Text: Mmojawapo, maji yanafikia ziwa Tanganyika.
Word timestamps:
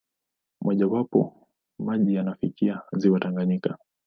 Mmojawapo, 0.61 1.47
maji 1.79 2.13
yanafikia 2.15 2.81
ziwa 2.97 3.19
Tanganyika. 3.19 3.77